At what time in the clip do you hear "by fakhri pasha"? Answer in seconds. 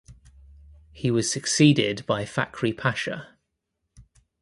2.07-3.35